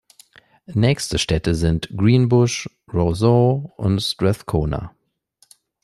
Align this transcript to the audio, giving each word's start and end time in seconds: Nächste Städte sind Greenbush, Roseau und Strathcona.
Nächste 0.73 1.19
Städte 1.19 1.53
sind 1.53 1.89
Greenbush, 1.95 2.67
Roseau 2.91 3.71
und 3.77 4.01
Strathcona. 4.01 4.95